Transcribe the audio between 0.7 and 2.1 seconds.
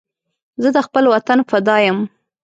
د خپل وطن فدا یم